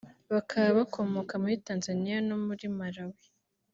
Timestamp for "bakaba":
0.33-0.69